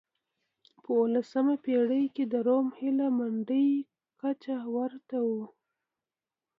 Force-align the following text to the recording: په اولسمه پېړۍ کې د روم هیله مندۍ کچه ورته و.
په 0.83 0.89
اولسمه 1.01 1.55
پېړۍ 1.63 2.05
کې 2.15 2.23
د 2.31 2.33
روم 2.47 2.67
هیله 2.79 3.07
مندۍ 3.17 3.69
کچه 4.21 4.55
ورته 4.75 5.17
و. 5.27 5.29